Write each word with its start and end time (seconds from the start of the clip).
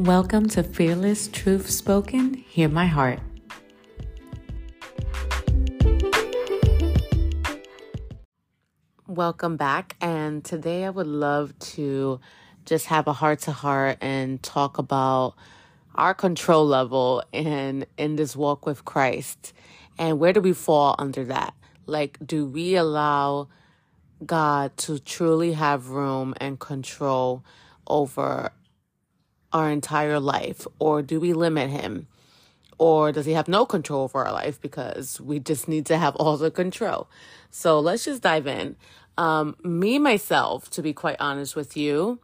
Welcome 0.00 0.48
to 0.50 0.62
Fearless 0.62 1.28
Truth 1.28 1.68
Spoken. 1.68 2.32
Hear 2.32 2.70
my 2.70 2.86
heart. 2.86 3.20
Welcome 9.06 9.58
back. 9.58 9.96
And 10.00 10.42
today 10.42 10.86
I 10.86 10.88
would 10.88 11.06
love 11.06 11.52
to 11.74 12.18
just 12.64 12.86
have 12.86 13.08
a 13.08 13.12
heart 13.12 13.40
to 13.40 13.52
heart 13.52 13.98
and 14.00 14.42
talk 14.42 14.78
about 14.78 15.34
our 15.94 16.14
control 16.14 16.66
level 16.66 17.22
in 17.30 17.84
in 17.98 18.16
this 18.16 18.34
walk 18.34 18.64
with 18.64 18.86
Christ 18.86 19.52
and 19.98 20.18
where 20.18 20.32
do 20.32 20.40
we 20.40 20.54
fall 20.54 20.96
under 20.98 21.26
that? 21.26 21.52
Like 21.84 22.16
do 22.24 22.46
we 22.46 22.74
allow 22.76 23.48
God 24.24 24.74
to 24.78 24.98
truly 24.98 25.52
have 25.52 25.88
room 25.90 26.32
and 26.40 26.58
control 26.58 27.44
over 27.86 28.50
our 29.52 29.70
entire 29.70 30.20
life 30.20 30.66
or 30.78 31.02
do 31.02 31.20
we 31.20 31.32
limit 31.32 31.70
him? 31.70 32.06
Or 32.78 33.12
does 33.12 33.26
he 33.26 33.32
have 33.32 33.46
no 33.46 33.66
control 33.66 34.04
over 34.04 34.24
our 34.24 34.32
life 34.32 34.60
because 34.60 35.20
we 35.20 35.38
just 35.38 35.68
need 35.68 35.84
to 35.86 35.98
have 35.98 36.16
all 36.16 36.36
the 36.38 36.50
control? 36.50 37.08
So 37.50 37.78
let's 37.78 38.04
just 38.04 38.22
dive 38.22 38.46
in. 38.46 38.76
Um, 39.18 39.54
me, 39.62 39.98
myself, 39.98 40.70
to 40.70 40.82
be 40.82 40.94
quite 40.94 41.16
honest 41.20 41.54
with 41.54 41.76
you, 41.76 42.20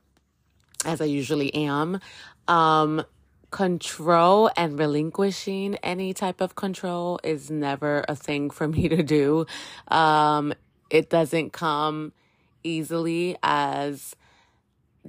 as 0.86 1.00
I 1.02 1.04
usually 1.04 1.52
am, 1.54 2.00
um, 2.48 3.04
control 3.50 4.50
and 4.56 4.78
relinquishing 4.78 5.76
any 5.76 6.14
type 6.14 6.40
of 6.40 6.54
control 6.54 7.20
is 7.22 7.50
never 7.50 8.04
a 8.08 8.16
thing 8.16 8.50
for 8.56 8.66
me 8.66 8.88
to 8.88 9.02
do. 9.02 9.46
Um, 9.88 10.54
it 10.88 11.10
doesn't 11.10 11.52
come 11.52 12.12
easily 12.62 13.36
as 13.42 14.16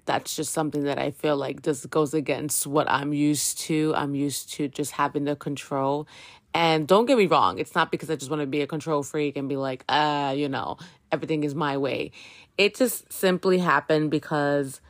that's 0.05 0.35
just 0.35 0.53
something 0.53 0.83
that 0.83 0.99
I 0.99 1.11
feel 1.11 1.37
like 1.37 1.63
this 1.63 1.85
goes 1.85 2.13
against 2.13 2.67
what 2.67 2.89
I'm 2.89 3.13
used 3.13 3.59
to. 3.61 3.94
I'm 3.95 4.16
used 4.16 4.52
to 4.53 4.67
just 4.67 4.91
having 4.91 5.25
the 5.25 5.35
control. 5.35 6.08
And 6.53 6.88
don't 6.88 7.05
get 7.05 7.17
me 7.17 7.27
wrong, 7.27 7.59
it's 7.59 7.75
not 7.75 7.91
because 7.91 8.09
I 8.09 8.16
just 8.16 8.31
want 8.31 8.41
to 8.41 8.47
be 8.47 8.61
a 8.61 8.67
control 8.67 9.03
freak 9.03 9.38
and 9.38 9.47
be 9.47 9.57
like, 9.57 9.83
uh, 9.89 10.33
you 10.35 10.49
know, 10.49 10.77
everything 11.11 11.44
is 11.44 11.53
my 11.53 11.77
way. 11.77 12.11
It 12.57 12.75
just 12.75 13.11
simply 13.11 13.59
happened 13.59 14.09
because 14.09 14.81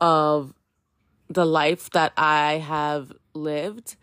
of 0.00 0.52
the 1.28 1.46
life 1.46 1.90
that 1.90 2.12
I 2.16 2.54
have 2.54 3.12
lived 3.34 3.96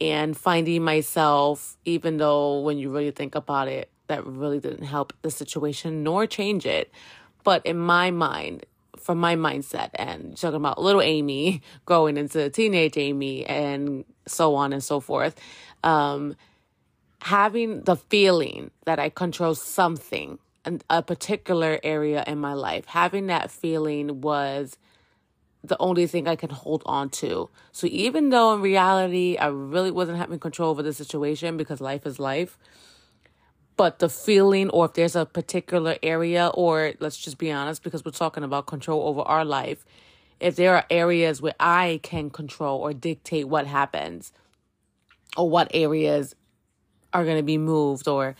and 0.00 0.36
finding 0.36 0.82
myself, 0.82 1.76
even 1.84 2.16
though 2.16 2.60
when 2.60 2.78
you 2.78 2.90
really 2.90 3.10
think 3.10 3.34
about 3.34 3.68
it, 3.68 3.90
that 4.08 4.26
really 4.26 4.60
didn't 4.60 4.84
help 4.84 5.12
the 5.22 5.30
situation 5.30 6.02
nor 6.02 6.26
change 6.26 6.66
it. 6.66 6.92
But 7.44 7.64
in 7.64 7.78
my 7.78 8.10
mind, 8.10 8.66
from 9.10 9.18
my 9.18 9.34
mindset, 9.34 9.90
and 9.96 10.36
talking 10.36 10.54
about 10.54 10.80
little 10.80 11.02
Amy 11.02 11.62
growing 11.84 12.16
into 12.16 12.48
teenage 12.48 12.96
Amy 12.96 13.44
and 13.44 14.04
so 14.24 14.54
on 14.54 14.72
and 14.72 14.84
so 14.84 15.00
forth, 15.00 15.34
um, 15.82 16.36
having 17.20 17.80
the 17.80 17.96
feeling 17.96 18.70
that 18.84 19.00
I 19.00 19.08
control 19.08 19.56
something 19.56 20.38
and 20.64 20.84
a 20.88 21.02
particular 21.02 21.80
area 21.82 22.22
in 22.24 22.38
my 22.38 22.52
life. 22.52 22.86
Having 22.86 23.26
that 23.26 23.50
feeling 23.50 24.20
was 24.20 24.78
the 25.64 25.76
only 25.80 26.06
thing 26.06 26.28
I 26.28 26.36
could 26.36 26.52
hold 26.52 26.84
on 26.86 27.10
to. 27.10 27.50
So 27.72 27.88
even 27.90 28.28
though 28.28 28.54
in 28.54 28.60
reality 28.60 29.36
I 29.38 29.48
really 29.48 29.90
wasn't 29.90 30.18
having 30.18 30.38
control 30.38 30.70
over 30.70 30.84
the 30.84 30.92
situation 30.92 31.56
because 31.56 31.80
life 31.80 32.06
is 32.06 32.20
life, 32.20 32.56
but 33.80 33.98
the 33.98 34.10
feeling 34.10 34.68
or 34.68 34.84
if 34.84 34.92
there's 34.92 35.16
a 35.16 35.24
particular 35.24 35.96
area 36.02 36.48
or 36.52 36.92
let's 37.00 37.16
just 37.16 37.38
be 37.38 37.50
honest 37.50 37.82
because 37.82 38.04
we're 38.04 38.10
talking 38.10 38.44
about 38.44 38.66
control 38.66 39.08
over 39.08 39.22
our 39.22 39.42
life, 39.42 39.86
if 40.38 40.54
there 40.54 40.74
are 40.74 40.84
areas 40.90 41.40
where 41.40 41.54
I 41.58 41.98
can 42.02 42.28
control 42.28 42.78
or 42.78 42.92
dictate 42.92 43.48
what 43.48 43.66
happens 43.66 44.34
or 45.34 45.48
what 45.48 45.70
areas 45.72 46.34
are 47.14 47.24
going 47.24 47.38
to 47.38 47.42
be 47.42 47.56
moved 47.56 48.06
or 48.06 48.36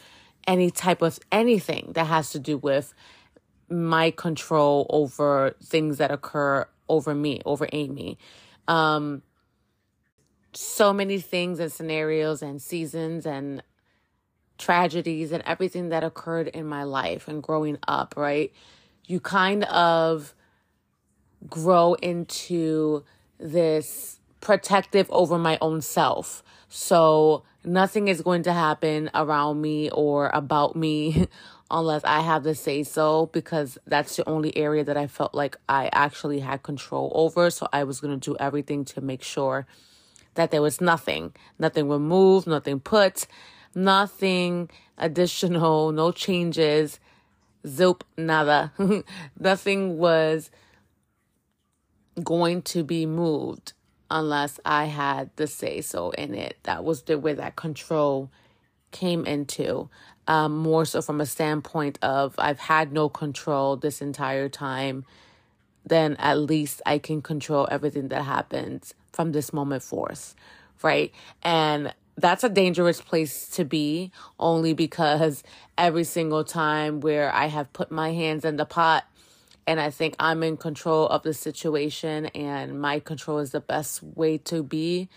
any 0.47 0.71
type 0.71 1.01
of 1.01 1.19
anything 1.33 1.93
that 1.95 2.05
has 2.05 2.33
to 2.33 2.39
do 2.39 2.59
with 2.59 2.93
my 3.71 4.11
control 4.11 4.85
over 4.91 5.57
things 5.65 5.97
that 5.97 6.11
occur 6.11 6.69
over 6.87 7.15
me, 7.15 7.41
over 7.47 7.67
Amy. 7.73 8.19
Um, 8.69 9.23
so 10.53 10.93
many 10.93 11.19
things 11.19 11.61
and 11.61 11.73
scenarios 11.73 12.43
and 12.43 12.61
seasons 12.61 13.25
and 13.25 13.63
tragedies 14.61 15.33
and 15.33 15.43
everything 15.45 15.89
that 15.89 16.05
occurred 16.05 16.49
in 16.49 16.67
my 16.67 16.85
life 16.85 17.27
and 17.27 17.43
growing 17.43 17.79
up, 17.89 18.15
right? 18.17 18.53
You 19.07 19.19
kind 19.19 19.65
of 19.65 20.35
grow 21.49 21.95
into 21.95 23.03
this 23.39 24.21
protective 24.41 25.11
over 25.11 25.39
my 25.39 25.59
own 25.61 25.81
self. 25.81 26.43
So 26.69 27.43
nothing 27.65 28.09
is 28.09 28.23
going 28.23 28.43
to 28.45 28.53
happen 28.53 29.11
around 29.15 29.61
me 29.61 29.91
or 29.91 30.31
about 30.33 30.77
me 30.77 31.27
unless 31.71 32.05
I 32.05 32.21
have 32.21 32.43
to 32.45 32.55
say 32.55 32.83
so 32.83 33.27
because 33.33 33.79
that's 33.87 34.17
the 34.17 34.29
only 34.29 34.57
area 34.57 34.85
that 34.85 34.97
I 34.97 35.07
felt 35.07 35.35
like 35.35 35.57
I 35.69 35.89
actually 35.93 36.41
had 36.41 36.63
control 36.63 37.11
over. 37.15 37.51
So 37.51 37.69
I 37.73 37.85
was 37.85 38.01
going 38.01 38.19
to 38.19 38.31
do 38.31 38.37
everything 38.39 38.85
to 38.87 39.01
make 39.01 39.23
sure 39.23 39.67
that 40.35 40.51
there 40.51 40.63
was 40.63 40.81
nothing, 40.81 41.33
nothing 41.59 41.89
removed, 41.89 42.47
nothing 42.47 42.81
put, 42.81 43.27
nothing 43.75 44.71
additional, 44.99 45.93
no 45.93 46.13
changes, 46.13 47.01
zoop, 47.67 48.05
nada. 48.17 48.73
nothing 49.39 49.99
was 49.99 50.51
going 52.23 52.63
to 52.63 52.85
be 52.85 53.07
moved 53.07 53.73
unless 54.11 54.59
I 54.65 54.87
had 54.87 55.31
the 55.37 55.47
say 55.47 55.81
so 55.81 56.11
in 56.11 56.35
it. 56.35 56.59
That 56.65 56.85
was 56.85 57.03
the 57.03 57.19
way 57.19 57.35
that 57.35 57.57
control 57.57 58.31
came 58.91 59.25
into. 59.25 59.89
Um, 60.27 60.57
more 60.59 60.85
so 60.85 61.03
from 61.03 61.21
a 61.21 61.27
standpoint 61.27 61.99
of 62.03 62.35
I've 62.39 62.61
had 62.61 62.93
no 62.93 63.09
control 63.09 63.77
this 63.77 64.01
entire 64.01 64.49
time, 64.49 65.05
then 65.85 66.17
at 66.17 66.39
least 66.39 66.83
I 66.87 66.99
can 66.99 67.23
control 67.23 67.67
everything 67.71 68.09
that 68.09 68.23
happens 68.25 68.95
from 69.13 69.33
this 69.33 69.53
moment 69.53 69.83
forth, 69.83 70.35
right? 70.83 71.13
And 71.43 71.93
that's 72.17 72.45
a 72.45 72.49
dangerous 72.49 73.01
place 73.01 73.49
to 73.51 73.65
be 73.65 74.13
only 74.39 74.73
because 74.73 75.43
every 75.79 76.05
single 76.05 76.45
time 76.45 77.01
where 77.01 77.33
I 77.33 77.47
have 77.47 77.73
put 77.73 77.91
my 77.91 78.13
hands 78.13 78.45
in 78.45 78.57
the 78.57 78.65
pot 78.65 79.05
and 79.67 79.81
I 79.81 79.91
think 79.91 80.17
I'm 80.19 80.43
in 80.43 80.57
control 80.57 81.07
of 81.07 81.23
the 81.23 81.35
situation 81.35 82.27
and 82.27 82.81
my 82.81 82.99
control 83.01 83.39
is 83.39 83.53
the 83.53 83.61
best 83.61 84.03
way 84.03 84.39
to 84.39 84.63
be. 84.63 85.09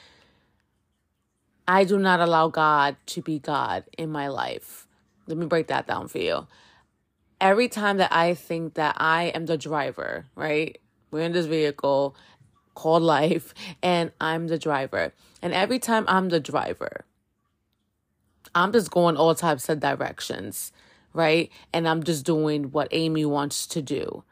I 1.67 1.85
do 1.85 1.97
not 1.97 2.19
allow 2.19 2.49
God 2.49 2.97
to 3.07 3.21
be 3.21 3.39
God 3.39 3.85
in 3.97 4.11
my 4.11 4.27
life. 4.27 4.87
Let 5.27 5.37
me 5.37 5.45
break 5.45 5.67
that 5.67 5.87
down 5.87 6.07
for 6.07 6.19
you. 6.19 6.47
Every 7.39 7.67
time 7.67 7.97
that 7.97 8.13
I 8.13 8.33
think 8.33 8.75
that 8.75 8.95
I 8.99 9.25
am 9.25 9.45
the 9.45 9.57
driver, 9.57 10.25
right? 10.35 10.77
We're 11.11 11.21
in 11.21 11.31
this 11.31 11.45
vehicle 11.45 12.15
called 12.75 13.03
life 13.03 13.53
and 13.81 14.11
I'm 14.19 14.47
the 14.47 14.57
driver. 14.57 15.13
And 15.41 15.53
every 15.53 15.79
time 15.79 16.05
I'm 16.07 16.29
the 16.29 16.39
driver, 16.39 17.05
I'm 18.55 18.71
just 18.71 18.91
going 18.91 19.17
all 19.17 19.35
types 19.35 19.69
of 19.69 19.79
directions, 19.79 20.71
right? 21.13 21.51
And 21.71 21.87
I'm 21.87 22.03
just 22.03 22.25
doing 22.25 22.71
what 22.71 22.87
Amy 22.91 23.25
wants 23.25 23.67
to 23.67 23.81
do. 23.81 24.23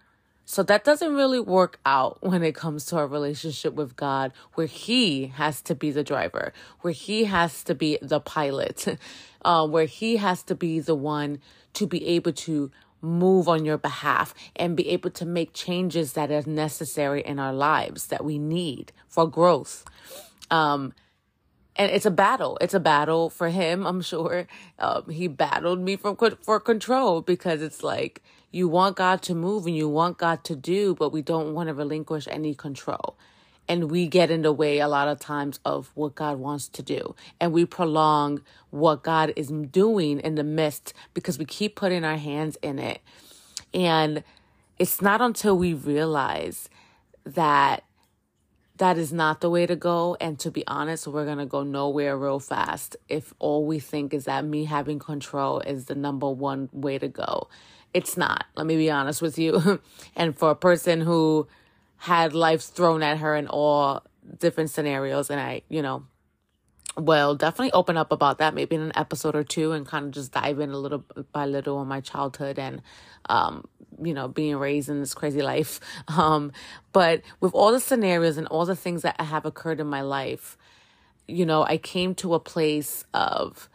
So 0.45 0.63
that 0.63 0.83
doesn't 0.83 1.15
really 1.15 1.39
work 1.39 1.79
out 1.85 2.17
when 2.21 2.43
it 2.43 2.55
comes 2.55 2.85
to 2.87 2.97
our 2.97 3.07
relationship 3.07 3.73
with 3.73 3.95
God, 3.95 4.33
where 4.55 4.67
He 4.67 5.27
has 5.27 5.61
to 5.63 5.75
be 5.75 5.91
the 5.91 6.03
driver, 6.03 6.53
where 6.81 6.93
He 6.93 7.25
has 7.25 7.63
to 7.63 7.75
be 7.75 7.97
the 8.01 8.19
pilot, 8.19 8.85
uh, 9.45 9.67
where 9.67 9.85
He 9.85 10.17
has 10.17 10.43
to 10.43 10.55
be 10.55 10.79
the 10.79 10.95
one 10.95 11.39
to 11.73 11.87
be 11.87 12.05
able 12.05 12.33
to 12.33 12.69
move 13.01 13.47
on 13.47 13.65
your 13.65 13.77
behalf 13.77 14.33
and 14.55 14.77
be 14.77 14.89
able 14.89 15.09
to 15.11 15.25
make 15.25 15.53
changes 15.53 16.13
that 16.13 16.31
are 16.31 16.47
necessary 16.47 17.21
in 17.21 17.39
our 17.39 17.53
lives 17.53 18.07
that 18.07 18.23
we 18.23 18.37
need 18.37 18.91
for 19.07 19.27
growth. 19.27 19.83
Um, 20.49 20.93
and 21.75 21.91
it's 21.91 22.05
a 22.05 22.11
battle. 22.11 22.57
It's 22.61 22.73
a 22.73 22.79
battle 22.79 23.29
for 23.29 23.49
him. 23.49 23.87
I'm 23.87 24.01
sure 24.01 24.45
um, 24.77 25.09
he 25.09 25.27
battled 25.27 25.79
me 25.79 25.95
from 25.95 26.17
for 26.41 26.59
control 26.59 27.21
because 27.21 27.61
it's 27.61 27.81
like 27.81 28.21
you 28.51 28.67
want 28.67 28.97
God 28.97 29.21
to 29.23 29.35
move 29.35 29.65
and 29.65 29.75
you 29.75 29.87
want 29.87 30.17
God 30.17 30.43
to 30.43 30.55
do, 30.55 30.93
but 30.93 31.11
we 31.11 31.21
don't 31.21 31.53
want 31.53 31.67
to 31.67 31.73
relinquish 31.73 32.27
any 32.29 32.53
control. 32.53 33.17
And 33.71 33.89
we 33.89 34.05
get 34.05 34.29
in 34.29 34.41
the 34.41 34.51
way 34.51 34.79
a 34.79 34.89
lot 34.89 35.07
of 35.07 35.17
times 35.17 35.61
of 35.63 35.91
what 35.95 36.13
God 36.13 36.39
wants 36.39 36.67
to 36.67 36.83
do. 36.83 37.15
And 37.39 37.53
we 37.53 37.63
prolong 37.63 38.41
what 38.69 39.01
God 39.01 39.31
is 39.37 39.47
doing 39.47 40.19
in 40.19 40.35
the 40.35 40.43
midst 40.43 40.93
because 41.13 41.39
we 41.39 41.45
keep 41.45 41.77
putting 41.77 42.03
our 42.03 42.17
hands 42.17 42.57
in 42.61 42.79
it. 42.79 42.99
And 43.73 44.25
it's 44.77 45.01
not 45.01 45.21
until 45.21 45.57
we 45.57 45.73
realize 45.73 46.69
that 47.23 47.85
that 48.75 48.97
is 48.97 49.13
not 49.13 49.39
the 49.39 49.49
way 49.49 49.65
to 49.65 49.77
go. 49.77 50.17
And 50.19 50.37
to 50.39 50.51
be 50.51 50.67
honest, 50.67 51.07
we're 51.07 51.23
going 51.23 51.37
to 51.37 51.45
go 51.45 51.63
nowhere 51.63 52.17
real 52.17 52.39
fast 52.39 52.97
if 53.07 53.33
all 53.39 53.65
we 53.65 53.79
think 53.79 54.13
is 54.13 54.25
that 54.25 54.43
me 54.43 54.65
having 54.65 54.99
control 54.99 55.61
is 55.61 55.85
the 55.85 55.95
number 55.95 56.29
one 56.29 56.67
way 56.73 56.99
to 56.99 57.07
go. 57.07 57.47
It's 57.93 58.17
not. 58.17 58.47
Let 58.57 58.67
me 58.67 58.75
be 58.75 58.91
honest 58.91 59.21
with 59.21 59.39
you. 59.39 59.79
and 60.17 60.37
for 60.37 60.49
a 60.49 60.55
person 60.55 60.99
who 60.99 61.47
had 62.01 62.33
life 62.33 62.63
thrown 62.63 63.03
at 63.03 63.19
her 63.19 63.35
in 63.35 63.47
all 63.47 64.01
different 64.39 64.71
scenarios 64.71 65.29
and 65.29 65.39
I, 65.39 65.61
you 65.69 65.83
know, 65.83 66.03
will 66.97 67.35
definitely 67.35 67.71
open 67.73 67.95
up 67.95 68.11
about 68.11 68.39
that 68.39 68.55
maybe 68.55 68.75
in 68.75 68.81
an 68.81 68.91
episode 68.95 69.35
or 69.35 69.43
two 69.43 69.71
and 69.71 69.85
kind 69.85 70.05
of 70.05 70.11
just 70.11 70.31
dive 70.31 70.59
in 70.59 70.71
a 70.71 70.77
little 70.77 71.05
by 71.31 71.45
little 71.45 71.77
on 71.77 71.87
my 71.87 72.01
childhood 72.01 72.57
and 72.57 72.81
um 73.29 73.63
you 74.01 74.15
know 74.15 74.27
being 74.27 74.57
raised 74.57 74.89
in 74.89 74.99
this 74.99 75.13
crazy 75.13 75.43
life. 75.43 75.79
Um 76.09 76.51
but 76.91 77.21
with 77.39 77.53
all 77.53 77.71
the 77.71 77.79
scenarios 77.79 78.37
and 78.37 78.47
all 78.47 78.65
the 78.65 78.75
things 78.75 79.03
that 79.03 79.21
have 79.21 79.45
occurred 79.45 79.79
in 79.79 79.87
my 79.87 80.01
life 80.01 80.57
you 81.27 81.45
know 81.45 81.63
i 81.63 81.77
came 81.77 82.13
to 82.15 82.33
a 82.33 82.39
place 82.39 83.05
of 83.13 83.69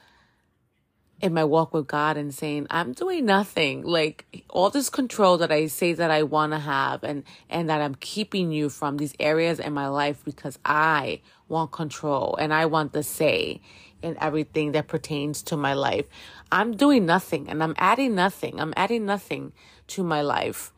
in 1.20 1.32
my 1.32 1.44
walk 1.44 1.72
with 1.72 1.86
God 1.86 2.16
and 2.16 2.34
saying, 2.34 2.66
I'm 2.70 2.92
doing 2.92 3.24
nothing. 3.24 3.82
Like 3.82 4.44
all 4.50 4.70
this 4.70 4.90
control 4.90 5.38
that 5.38 5.50
I 5.50 5.66
say 5.66 5.92
that 5.94 6.10
I 6.10 6.22
want 6.22 6.52
to 6.52 6.58
have 6.58 7.02
and, 7.04 7.24
and 7.48 7.70
that 7.70 7.80
I'm 7.80 7.94
keeping 7.94 8.52
you 8.52 8.68
from 8.68 8.98
these 8.98 9.14
areas 9.18 9.58
in 9.58 9.72
my 9.72 9.88
life 9.88 10.22
because 10.24 10.58
I 10.64 11.20
want 11.48 11.72
control 11.72 12.36
and 12.36 12.52
I 12.52 12.66
want 12.66 12.92
the 12.92 13.02
say 13.02 13.60
in 14.02 14.16
everything 14.20 14.72
that 14.72 14.88
pertains 14.88 15.42
to 15.44 15.56
my 15.56 15.72
life. 15.72 16.04
I'm 16.52 16.76
doing 16.76 17.06
nothing 17.06 17.48
and 17.48 17.62
I'm 17.62 17.74
adding 17.78 18.14
nothing. 18.14 18.60
I'm 18.60 18.74
adding 18.76 19.06
nothing 19.06 19.52
to 19.88 20.02
my 20.02 20.20
life. 20.20 20.72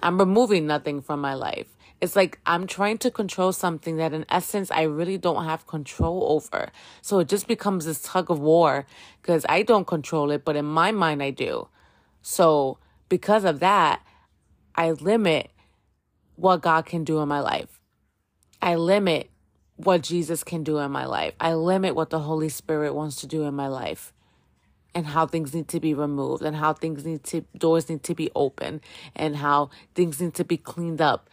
I'm 0.00 0.18
removing 0.18 0.66
nothing 0.66 1.00
from 1.00 1.20
my 1.20 1.34
life. 1.34 1.66
It's 2.00 2.14
like 2.14 2.38
I'm 2.46 2.66
trying 2.66 2.98
to 2.98 3.10
control 3.10 3.52
something 3.52 3.96
that 3.96 4.12
in 4.12 4.24
essence 4.28 4.70
I 4.70 4.82
really 4.82 5.18
don't 5.18 5.44
have 5.44 5.66
control 5.66 6.24
over. 6.30 6.70
So 7.02 7.18
it 7.18 7.28
just 7.28 7.48
becomes 7.48 7.86
this 7.86 8.00
tug 8.00 8.30
of 8.30 8.38
war 8.38 8.86
because 9.20 9.44
I 9.48 9.62
don't 9.62 9.86
control 9.86 10.30
it, 10.30 10.44
but 10.44 10.54
in 10.54 10.64
my 10.64 10.92
mind 10.92 11.22
I 11.22 11.30
do. 11.30 11.68
So 12.22 12.78
because 13.08 13.44
of 13.44 13.60
that, 13.60 14.02
I 14.74 14.92
limit 14.92 15.50
what 16.36 16.62
God 16.62 16.86
can 16.86 17.02
do 17.02 17.20
in 17.20 17.28
my 17.28 17.40
life. 17.40 17.80
I 18.62 18.76
limit 18.76 19.30
what 19.76 20.02
Jesus 20.02 20.44
can 20.44 20.62
do 20.62 20.78
in 20.78 20.90
my 20.90 21.04
life. 21.04 21.34
I 21.40 21.54
limit 21.54 21.94
what 21.94 22.10
the 22.10 22.20
Holy 22.20 22.48
Spirit 22.48 22.94
wants 22.94 23.16
to 23.16 23.26
do 23.26 23.42
in 23.44 23.54
my 23.54 23.68
life 23.68 24.12
and 24.94 25.06
how 25.06 25.26
things 25.26 25.54
need 25.54 25.68
to 25.68 25.80
be 25.80 25.94
removed 25.94 26.42
and 26.42 26.56
how 26.56 26.72
things 26.72 27.04
need 27.04 27.22
to 27.24 27.44
doors 27.56 27.88
need 27.88 28.02
to 28.04 28.14
be 28.14 28.30
open 28.34 28.80
and 29.14 29.36
how 29.36 29.70
things 29.94 30.20
need 30.20 30.34
to 30.34 30.44
be 30.44 30.56
cleaned 30.56 31.00
up 31.00 31.28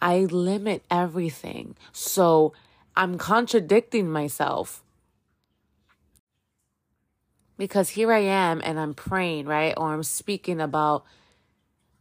I 0.00 0.20
limit 0.20 0.84
everything. 0.90 1.76
So 1.92 2.52
I'm 2.96 3.18
contradicting 3.18 4.10
myself. 4.10 4.82
Because 7.56 7.90
here 7.90 8.12
I 8.12 8.20
am 8.20 8.60
and 8.64 8.78
I'm 8.78 8.94
praying, 8.94 9.46
right? 9.46 9.74
Or 9.76 9.92
I'm 9.92 10.04
speaking 10.04 10.60
about 10.60 11.04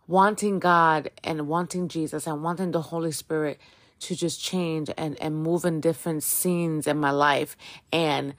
wanting 0.07 0.59
God 0.59 1.09
and 1.23 1.47
wanting 1.47 1.87
Jesus 1.87 2.27
and 2.27 2.43
wanting 2.43 2.71
the 2.71 2.81
Holy 2.81 3.11
Spirit 3.11 3.59
to 3.99 4.15
just 4.15 4.41
change 4.41 4.89
and, 4.97 5.19
and 5.21 5.35
move 5.35 5.65
in 5.65 5.81
different 5.81 6.23
scenes 6.23 6.87
in 6.87 6.97
my 6.97 7.11
life. 7.11 7.57
And 7.91 8.35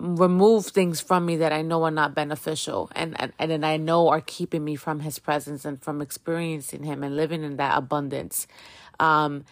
remove 0.00 0.66
things 0.66 1.00
from 1.00 1.26
me 1.26 1.36
that 1.36 1.52
I 1.52 1.60
know 1.60 1.84
are 1.84 1.90
not 1.90 2.14
beneficial 2.14 2.90
and, 2.96 3.14
and, 3.20 3.32
and 3.38 3.66
I 3.66 3.76
know 3.76 4.08
are 4.08 4.22
keeping 4.22 4.64
me 4.64 4.74
from 4.74 5.00
his 5.00 5.18
presence 5.18 5.64
and 5.66 5.80
from 5.80 6.00
experiencing 6.00 6.84
him 6.84 7.04
and 7.04 7.16
living 7.16 7.42
in 7.42 7.56
that 7.58 7.76
abundance. 7.76 8.46
Um, 8.98 9.44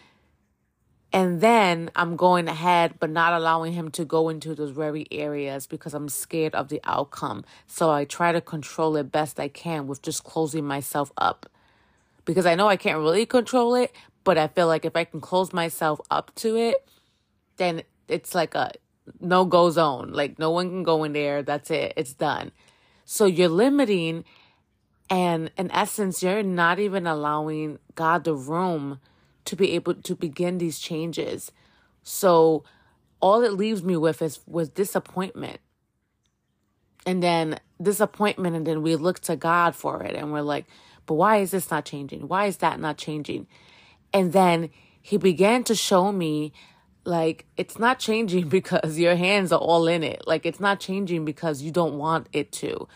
and 1.13 1.39
then 1.39 1.91
I'm 1.95 2.15
going 2.15 2.47
ahead, 2.47 2.95
but 2.99 3.11
not 3.11 3.33
allowing 3.33 3.73
him 3.73 3.91
to 3.91 4.05
go 4.05 4.29
into 4.29 4.55
those 4.55 4.71
very 4.71 5.07
areas 5.11 5.67
because 5.67 5.93
I'm 5.93 6.09
scared 6.09 6.55
of 6.55 6.69
the 6.69 6.81
outcome. 6.83 7.45
So 7.67 7.91
I 7.91 8.05
try 8.05 8.31
to 8.31 8.41
control 8.41 8.95
it 8.95 9.11
best 9.11 9.39
I 9.39 9.47
can 9.47 9.87
with 9.87 10.01
just 10.01 10.23
closing 10.23 10.65
myself 10.65 11.11
up 11.17 11.47
because 12.25 12.45
I 12.45 12.55
know 12.55 12.67
I 12.67 12.77
can't 12.77 12.99
really 12.99 13.25
control 13.25 13.75
it, 13.75 13.91
but 14.23 14.37
I 14.37 14.47
feel 14.47 14.67
like 14.67 14.85
if 14.85 14.95
I 14.95 15.03
can 15.03 15.21
close 15.21 15.53
myself 15.53 15.99
up 16.09 16.33
to 16.35 16.57
it, 16.57 16.87
then 17.57 17.83
it's 18.07 18.33
like 18.33 18.55
a 18.55 18.71
no 19.19 19.45
go 19.45 19.69
zone. 19.69 20.11
Like 20.13 20.39
no 20.39 20.51
one 20.51 20.69
can 20.69 20.83
go 20.83 21.03
in 21.03 21.13
there. 21.13 21.43
That's 21.43 21.71
it. 21.71 21.93
It's 21.95 22.13
done. 22.13 22.51
So 23.05 23.25
you're 23.25 23.49
limiting 23.49 24.23
and 25.09 25.51
in 25.57 25.71
essence, 25.71 26.21
you're 26.21 26.43
not 26.43 26.79
even 26.79 27.07
allowing 27.07 27.79
God 27.95 28.23
the 28.23 28.35
room 28.35 28.99
to 29.45 29.55
be 29.55 29.71
able 29.71 29.95
to 29.95 30.15
begin 30.15 30.59
these 30.59 30.77
changes. 30.77 31.51
So 32.03 32.63
all 33.19 33.43
it 33.43 33.53
leaves 33.53 33.83
me 33.83 33.97
with 33.97 34.21
is 34.21 34.39
with 34.45 34.75
disappointment. 34.75 35.59
And 37.05 37.23
then 37.23 37.59
disappointment, 37.81 38.55
and 38.55 38.67
then 38.67 38.83
we 38.83 38.95
look 38.95 39.19
to 39.21 39.35
God 39.35 39.75
for 39.75 40.03
it 40.03 40.15
and 40.15 40.31
we're 40.31 40.41
like, 40.41 40.65
but 41.07 41.15
why 41.15 41.37
is 41.37 41.51
this 41.51 41.71
not 41.71 41.85
changing? 41.85 42.27
Why 42.27 42.45
is 42.45 42.57
that 42.57 42.79
not 42.79 42.97
changing? 42.97 43.47
And 44.13 44.31
then 44.31 44.69
he 45.01 45.17
began 45.17 45.63
to 45.63 45.73
show 45.73 46.11
me 46.11 46.53
like 47.09 47.45
it's 47.57 47.77
not 47.79 47.99
changing 47.99 48.47
because 48.57 48.97
your 48.97 49.15
hands 49.15 49.51
are 49.51 49.59
all 49.59 49.87
in 49.87 50.03
it. 50.03 50.23
Like 50.25 50.45
it's 50.45 50.59
not 50.59 50.79
changing 50.79 51.25
because 51.25 51.61
you 51.61 51.71
don't 51.71 51.97
want 51.97 52.27
it 52.31 52.51
to, 52.53 52.87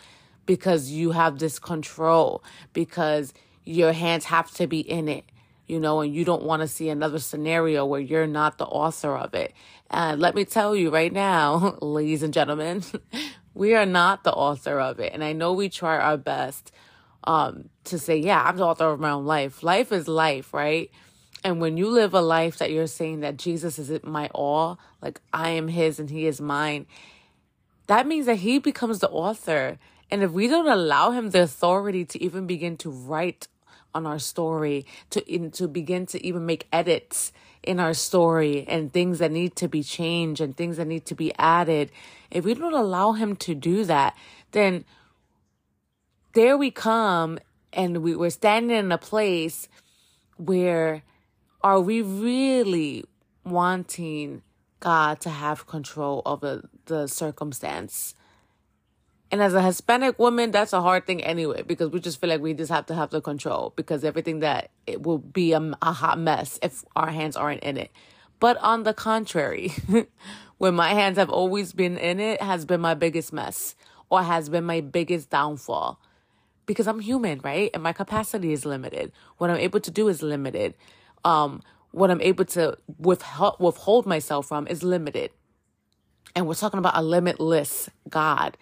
because 0.46 0.90
you 0.90 1.10
have 1.10 1.38
this 1.38 1.58
control, 1.58 2.42
because 2.72 3.34
your 3.64 3.92
hands 3.92 4.26
have 4.26 4.50
to 4.52 4.66
be 4.66 4.80
in 4.80 5.08
it, 5.08 5.24
you 5.66 5.80
know, 5.80 6.00
and 6.00 6.14
you 6.14 6.24
don't 6.24 6.44
want 6.44 6.62
to 6.62 6.68
see 6.68 6.88
another 6.88 7.18
scenario 7.18 7.84
where 7.84 8.00
you're 8.00 8.26
not 8.26 8.58
the 8.58 8.66
author 8.66 9.16
of 9.16 9.34
it. 9.34 9.52
And 9.90 10.20
let 10.20 10.34
me 10.34 10.44
tell 10.44 10.74
you 10.74 10.90
right 10.90 11.12
now, 11.12 11.78
ladies 11.82 12.22
and 12.22 12.32
gentlemen, 12.32 12.82
we 13.54 13.74
are 13.74 13.86
not 13.86 14.24
the 14.24 14.32
author 14.32 14.80
of 14.80 15.00
it. 15.00 15.12
And 15.12 15.24
I 15.24 15.32
know 15.32 15.52
we 15.52 15.68
try 15.68 15.98
our 15.98 16.16
best 16.16 16.72
um, 17.24 17.70
to 17.84 17.98
say, 17.98 18.16
yeah, 18.18 18.42
I'm 18.42 18.56
the 18.56 18.66
author 18.66 18.90
of 18.90 19.00
my 19.00 19.10
own 19.10 19.24
life. 19.24 19.62
Life 19.62 19.92
is 19.92 20.08
life, 20.08 20.52
right? 20.52 20.90
And 21.44 21.60
when 21.60 21.76
you 21.76 21.90
live 21.90 22.14
a 22.14 22.22
life 22.22 22.56
that 22.56 22.72
you're 22.72 22.86
saying 22.86 23.20
that 23.20 23.36
Jesus 23.36 23.78
is 23.78 24.02
my 24.02 24.30
all, 24.34 24.78
like 25.02 25.20
I 25.32 25.50
am 25.50 25.68
his 25.68 26.00
and 26.00 26.08
he 26.08 26.26
is 26.26 26.40
mine, 26.40 26.86
that 27.86 28.06
means 28.06 28.24
that 28.24 28.36
he 28.36 28.58
becomes 28.58 29.00
the 29.00 29.10
author. 29.10 29.78
And 30.10 30.22
if 30.22 30.30
we 30.30 30.48
don't 30.48 30.66
allow 30.66 31.10
him 31.10 31.30
the 31.30 31.42
authority 31.42 32.06
to 32.06 32.22
even 32.22 32.46
begin 32.46 32.78
to 32.78 32.90
write 32.90 33.46
on 33.94 34.06
our 34.06 34.18
story, 34.18 34.86
to 35.10 35.20
in, 35.32 35.50
to 35.52 35.68
begin 35.68 36.06
to 36.06 36.26
even 36.26 36.46
make 36.46 36.66
edits 36.72 37.30
in 37.62 37.78
our 37.78 37.94
story 37.94 38.64
and 38.66 38.92
things 38.92 39.18
that 39.18 39.30
need 39.30 39.54
to 39.56 39.68
be 39.68 39.82
changed 39.82 40.40
and 40.40 40.56
things 40.56 40.78
that 40.78 40.86
need 40.86 41.04
to 41.06 41.14
be 41.14 41.32
added, 41.38 41.90
if 42.30 42.44
we 42.44 42.54
don't 42.54 42.72
allow 42.72 43.12
him 43.12 43.36
to 43.36 43.54
do 43.54 43.84
that, 43.84 44.16
then 44.52 44.84
there 46.32 46.56
we 46.56 46.70
come 46.70 47.38
and 47.72 47.98
we, 47.98 48.16
we're 48.16 48.30
standing 48.30 48.76
in 48.76 48.90
a 48.90 48.98
place 48.98 49.68
where 50.36 51.02
are 51.64 51.80
we 51.80 52.02
really 52.02 53.06
wanting 53.42 54.42
God 54.80 55.20
to 55.22 55.30
have 55.30 55.66
control 55.66 56.20
over 56.26 56.68
the 56.84 57.06
circumstance? 57.06 58.14
And 59.32 59.42
as 59.42 59.54
a 59.54 59.62
Hispanic 59.62 60.18
woman, 60.18 60.50
that's 60.50 60.74
a 60.74 60.82
hard 60.82 61.06
thing 61.06 61.24
anyway, 61.24 61.62
because 61.62 61.90
we 61.90 62.00
just 62.00 62.20
feel 62.20 62.28
like 62.28 62.42
we 62.42 62.52
just 62.52 62.70
have 62.70 62.84
to 62.86 62.94
have 62.94 63.10
the 63.10 63.22
control 63.22 63.72
because 63.74 64.04
everything 64.04 64.40
that 64.40 64.70
it 64.86 65.02
will 65.02 65.18
be 65.18 65.54
a, 65.54 65.72
a 65.80 65.92
hot 65.92 66.18
mess 66.18 66.58
if 66.62 66.84
our 66.94 67.10
hands 67.10 67.34
aren't 67.34 67.62
in 67.62 67.78
it. 67.78 67.90
But 68.38 68.58
on 68.58 68.82
the 68.82 68.92
contrary, 68.92 69.72
when 70.58 70.74
my 70.74 70.90
hands 70.90 71.16
have 71.16 71.30
always 71.30 71.72
been 71.72 71.96
in 71.96 72.20
it, 72.20 72.42
has 72.42 72.66
been 72.66 72.82
my 72.82 72.92
biggest 72.92 73.32
mess 73.32 73.74
or 74.10 74.22
has 74.22 74.50
been 74.50 74.64
my 74.64 74.82
biggest 74.82 75.30
downfall 75.30 75.98
because 76.66 76.86
I'm 76.86 77.00
human, 77.00 77.40
right? 77.42 77.70
And 77.72 77.82
my 77.82 77.94
capacity 77.94 78.52
is 78.52 78.66
limited. 78.66 79.12
What 79.38 79.48
I'm 79.48 79.56
able 79.56 79.80
to 79.80 79.90
do 79.90 80.08
is 80.08 80.22
limited 80.22 80.74
um, 81.24 81.62
what 81.92 82.10
I'm 82.10 82.20
able 82.20 82.44
to 82.46 82.78
withhold, 82.98 83.56
withhold 83.60 84.06
myself 84.06 84.48
from 84.48 84.66
is 84.66 84.82
limited. 84.82 85.30
And 86.34 86.46
we're 86.46 86.54
talking 86.54 86.78
about 86.78 86.96
a 86.96 87.02
limitless 87.02 87.88
God 88.08 88.56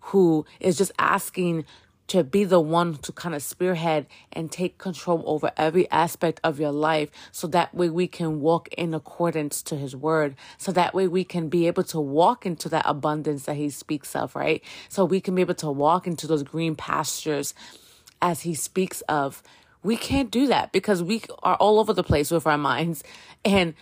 who 0.00 0.46
is 0.60 0.78
just 0.78 0.92
asking 0.98 1.64
to 2.08 2.24
be 2.24 2.44
the 2.44 2.60
one 2.60 2.96
to 2.96 3.12
kind 3.12 3.34
of 3.34 3.42
spearhead 3.42 4.06
and 4.32 4.50
take 4.50 4.78
control 4.78 5.22
over 5.26 5.52
every 5.56 5.90
aspect 5.90 6.40
of 6.42 6.58
your 6.58 6.72
life 6.72 7.10
so 7.32 7.46
that 7.46 7.74
way 7.74 7.90
we 7.90 8.06
can 8.08 8.40
walk 8.40 8.68
in 8.74 8.94
accordance 8.94 9.62
to 9.62 9.76
his 9.76 9.94
word 9.94 10.34
so 10.56 10.72
that 10.72 10.94
way 10.94 11.06
we 11.06 11.22
can 11.22 11.48
be 11.48 11.66
able 11.66 11.84
to 11.84 12.00
walk 12.00 12.46
into 12.46 12.68
that 12.68 12.84
abundance 12.86 13.44
that 13.44 13.56
he 13.56 13.68
speaks 13.68 14.16
of 14.16 14.34
right 14.34 14.64
so 14.88 15.04
we 15.04 15.20
can 15.20 15.34
be 15.34 15.42
able 15.42 15.54
to 15.54 15.70
walk 15.70 16.06
into 16.06 16.26
those 16.26 16.42
green 16.42 16.74
pastures 16.74 17.54
as 18.22 18.40
he 18.42 18.54
speaks 18.54 19.02
of 19.02 19.42
we 19.82 19.96
can't 19.96 20.30
do 20.30 20.46
that 20.48 20.72
because 20.72 21.02
we 21.02 21.22
are 21.42 21.56
all 21.56 21.78
over 21.78 21.92
the 21.92 22.02
place 22.02 22.30
with 22.30 22.46
our 22.46 22.58
minds. 22.58 23.04
And 23.44 23.74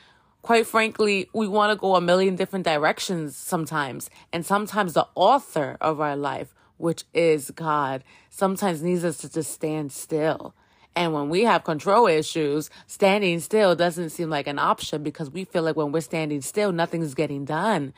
quite 0.43 0.67
frankly, 0.67 1.29
we 1.33 1.49
want 1.49 1.73
to 1.73 1.81
go 1.81 1.97
a 1.97 2.01
million 2.01 2.37
different 2.37 2.65
directions 2.65 3.37
sometimes. 3.37 4.11
And 4.33 4.45
sometimes 4.45 4.93
the 4.93 5.09
author 5.15 5.77
of 5.81 6.01
our 6.01 6.17
life, 6.17 6.55
which 6.77 7.05
is 7.15 7.51
God, 7.51 8.05
sometimes 8.31 8.83
needs 8.83 9.05
us 9.05 9.19
to 9.19 9.33
just 9.33 9.53
stand 9.53 9.93
still. 9.93 10.55
And 10.95 11.13
when 11.13 11.29
we 11.29 11.43
have 11.43 11.65
control 11.65 12.07
issues, 12.07 12.71
standing 12.87 13.41
still 13.41 13.75
doesn't 13.77 14.11
seem 14.11 14.31
like 14.31 14.47
an 14.47 14.59
option 14.59 15.03
because 15.03 15.31
we 15.31 15.45
feel 15.45 15.63
like 15.63 15.77
when 15.77 15.93
we're 15.93 16.01
standing 16.01 16.41
still, 16.41 16.73
nothing's 16.73 17.15
getting 17.15 17.45
done. 17.45 17.93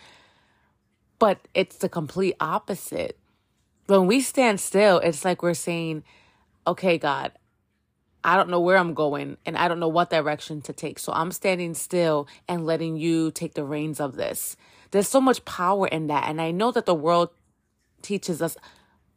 But 1.21 1.47
it's 1.55 1.77
the 1.77 1.89
complete 1.89 2.35
opposite. 2.41 3.17
When 3.87 4.07
we 4.07 4.21
stand 4.21 4.61
still, 4.61 4.99
it's 4.99 5.25
like 5.25 5.43
we're 5.43 5.55
saying, 5.55 6.03
okay, 6.67 6.99
God, 6.99 7.33
I 8.29 8.37
don't 8.37 8.51
know 8.51 8.61
where 8.61 8.77
I'm 8.77 8.93
going 8.93 9.39
and 9.47 9.57
I 9.57 9.69
don't 9.69 9.81
know 9.81 9.89
what 9.89 10.11
direction 10.11 10.61
to 10.63 10.75
take. 10.75 10.99
So 10.99 11.15
I'm 11.15 11.33
standing 11.33 11.73
still 11.73 12.29
and 12.47 12.67
letting 12.67 12.99
you 12.99 13.31
take 13.31 13.55
the 13.55 13.65
reins 13.65 14.01
of 14.01 14.17
this. 14.17 14.55
There's 14.91 15.09
so 15.09 15.19
much 15.19 15.47
power 15.47 15.87
in 15.87 16.09
that. 16.09 16.29
And 16.29 16.39
I 16.39 16.51
know 16.51 16.71
that 16.73 16.85
the 16.85 16.95
world 16.95 17.31
teaches 18.03 18.43
us 18.43 18.59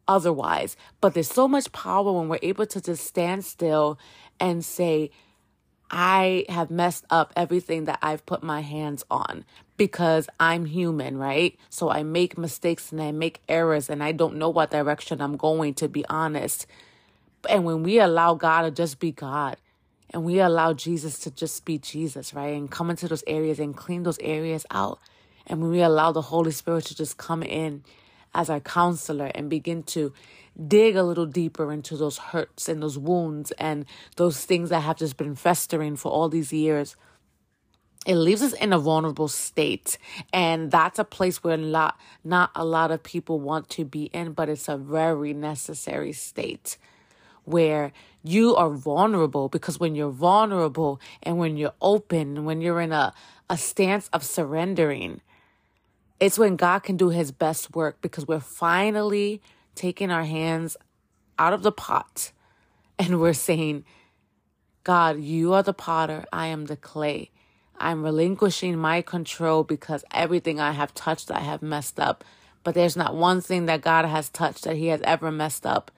otherwise, 0.08 0.78
but 1.02 1.12
there's 1.12 1.30
so 1.30 1.46
much 1.46 1.70
power 1.72 2.10
when 2.10 2.30
we're 2.30 2.38
able 2.40 2.64
to 2.64 2.80
just 2.80 3.04
stand 3.04 3.44
still 3.44 3.98
and 4.40 4.64
say, 4.64 5.10
I 5.90 6.46
have 6.48 6.70
messed 6.70 7.04
up 7.10 7.34
everything 7.36 7.84
that 7.84 7.98
I've 8.00 8.24
put 8.24 8.42
my 8.42 8.62
hands 8.62 9.04
on 9.10 9.44
because 9.76 10.26
I'm 10.40 10.64
human, 10.64 11.18
right? 11.18 11.58
So 11.68 11.90
I 11.90 12.02
make 12.02 12.38
mistakes 12.38 12.90
and 12.90 13.02
I 13.02 13.12
make 13.12 13.42
errors 13.46 13.90
and 13.90 14.02
I 14.02 14.12
don't 14.12 14.36
know 14.36 14.48
what 14.48 14.70
direction 14.70 15.20
I'm 15.20 15.36
going, 15.36 15.74
to 15.74 15.88
be 15.88 16.02
honest. 16.08 16.66
And 17.48 17.64
when 17.64 17.82
we 17.82 17.98
allow 17.98 18.34
God 18.34 18.62
to 18.62 18.70
just 18.70 18.98
be 18.98 19.12
God 19.12 19.56
and 20.10 20.24
we 20.24 20.40
allow 20.40 20.72
Jesus 20.72 21.18
to 21.20 21.30
just 21.30 21.64
be 21.64 21.78
Jesus, 21.78 22.34
right? 22.34 22.54
And 22.54 22.70
come 22.70 22.90
into 22.90 23.08
those 23.08 23.24
areas 23.26 23.58
and 23.58 23.76
clean 23.76 24.02
those 24.02 24.18
areas 24.20 24.66
out. 24.70 24.98
And 25.46 25.60
when 25.60 25.70
we 25.70 25.80
allow 25.80 26.12
the 26.12 26.22
Holy 26.22 26.52
Spirit 26.52 26.84
to 26.86 26.96
just 26.96 27.16
come 27.16 27.42
in 27.42 27.82
as 28.34 28.48
our 28.48 28.60
counselor 28.60 29.30
and 29.34 29.50
begin 29.50 29.82
to 29.82 30.12
dig 30.66 30.96
a 30.96 31.02
little 31.02 31.26
deeper 31.26 31.72
into 31.72 31.96
those 31.96 32.18
hurts 32.18 32.68
and 32.68 32.82
those 32.82 32.98
wounds 32.98 33.50
and 33.52 33.86
those 34.16 34.44
things 34.44 34.68
that 34.70 34.80
have 34.80 34.96
just 34.96 35.16
been 35.16 35.34
festering 35.34 35.96
for 35.96 36.12
all 36.12 36.28
these 36.28 36.52
years 36.52 36.96
it 38.04 38.16
leaves 38.16 38.42
us 38.42 38.52
in 38.54 38.72
a 38.72 38.78
vulnerable 38.78 39.28
state 39.28 39.96
and 40.32 40.70
that's 40.70 40.98
a 40.98 41.04
place 41.04 41.42
where 41.42 41.56
not 41.56 41.98
not 42.24 42.50
a 42.54 42.64
lot 42.64 42.90
of 42.90 43.02
people 43.02 43.40
want 43.40 43.68
to 43.70 43.84
be 43.84 44.04
in 44.06 44.32
but 44.32 44.48
it's 44.48 44.68
a 44.68 44.76
very 44.76 45.32
necessary 45.32 46.12
state 46.12 46.76
where 47.44 47.92
you 48.22 48.54
are 48.54 48.70
vulnerable 48.70 49.48
because 49.48 49.80
when 49.80 49.94
you're 49.94 50.10
vulnerable 50.10 51.00
and 51.22 51.38
when 51.38 51.56
you're 51.56 51.74
open 51.80 52.44
when 52.44 52.60
you're 52.60 52.80
in 52.80 52.92
a 52.92 53.12
a 53.50 53.56
stance 53.56 54.08
of 54.12 54.24
surrendering 54.24 55.20
it's 56.22 56.38
when 56.38 56.54
God 56.54 56.84
can 56.84 56.96
do 56.96 57.08
his 57.08 57.32
best 57.32 57.74
work 57.74 58.00
because 58.00 58.28
we're 58.28 58.38
finally 58.38 59.42
taking 59.74 60.12
our 60.12 60.22
hands 60.22 60.76
out 61.36 61.52
of 61.52 61.64
the 61.64 61.72
pot 61.72 62.30
and 62.98 63.20
we're 63.20 63.32
saying, 63.32 63.84
God, 64.84 65.20
you 65.20 65.52
are 65.52 65.64
the 65.64 65.74
potter, 65.74 66.24
I 66.32 66.46
am 66.46 66.66
the 66.66 66.76
clay. 66.76 67.30
I'm 67.76 68.04
relinquishing 68.04 68.78
my 68.78 69.02
control 69.02 69.64
because 69.64 70.04
everything 70.12 70.60
I 70.60 70.70
have 70.70 70.94
touched, 70.94 71.32
I 71.32 71.40
have 71.40 71.60
messed 71.60 71.98
up. 71.98 72.22
But 72.62 72.76
there's 72.76 72.96
not 72.96 73.16
one 73.16 73.40
thing 73.40 73.66
that 73.66 73.80
God 73.80 74.04
has 74.04 74.28
touched 74.28 74.62
that 74.62 74.76
He 74.76 74.86
has 74.88 75.00
ever 75.02 75.32
messed 75.32 75.66
up. 75.66 75.90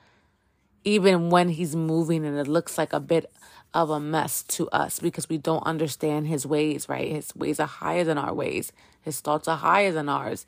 Even 0.84 1.30
when 1.30 1.48
He's 1.48 1.74
moving 1.74 2.24
and 2.24 2.38
it 2.38 2.48
looks 2.48 2.78
like 2.78 2.92
a 2.92 3.00
bit 3.00 3.32
of 3.72 3.90
a 3.90 3.98
mess 3.98 4.42
to 4.42 4.68
us 4.70 5.00
because 5.00 5.28
we 5.28 5.38
don't 5.38 5.64
understand 5.66 6.26
His 6.26 6.46
ways, 6.46 6.88
right? 6.88 7.10
His 7.10 7.34
ways 7.34 7.58
are 7.60 7.66
higher 7.66 8.04
than 8.04 8.18
our 8.18 8.34
ways, 8.34 8.72
His 9.02 9.20
thoughts 9.20 9.48
are 9.48 9.56
higher 9.56 9.92
than 9.92 10.08
ours. 10.08 10.46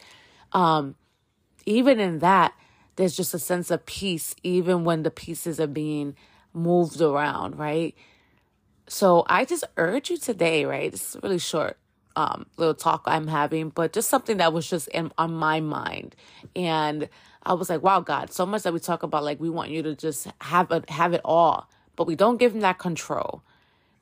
Um, 0.52 0.94
even 1.64 1.98
in 1.98 2.20
that, 2.20 2.54
there's 2.96 3.16
just 3.16 3.34
a 3.34 3.38
sense 3.38 3.70
of 3.70 3.84
peace, 3.86 4.34
even 4.42 4.84
when 4.84 5.02
the 5.02 5.10
pieces 5.10 5.60
are 5.60 5.66
being 5.66 6.14
moved 6.54 7.00
around, 7.00 7.58
right? 7.58 7.94
So 8.88 9.24
I 9.28 9.44
just 9.44 9.64
urge 9.76 10.10
you 10.10 10.16
today, 10.16 10.64
right? 10.64 10.90
This 10.90 11.14
is 11.14 11.22
really 11.22 11.38
short 11.38 11.76
um, 12.16 12.46
little 12.56 12.74
talk 12.74 13.02
I'm 13.06 13.26
having, 13.26 13.68
but 13.68 13.92
just 13.92 14.08
something 14.08 14.38
that 14.38 14.52
was 14.52 14.68
just 14.68 14.88
in 14.88 15.12
on 15.18 15.34
my 15.34 15.60
mind. 15.60 16.16
And 16.54 17.08
I 17.46 17.52
was 17.52 17.70
like, 17.70 17.82
wow, 17.82 18.00
God, 18.00 18.32
so 18.32 18.44
much 18.44 18.64
that 18.64 18.74
we 18.74 18.80
talk 18.80 19.04
about, 19.04 19.22
like 19.22 19.38
we 19.38 19.48
want 19.48 19.70
you 19.70 19.80
to 19.84 19.94
just 19.94 20.26
have 20.40 20.70
it, 20.72 20.90
have 20.90 21.12
it 21.12 21.20
all, 21.24 21.70
but 21.94 22.06
we 22.06 22.16
don't 22.16 22.38
give 22.38 22.52
him 22.54 22.60
that 22.60 22.78
control. 22.78 23.42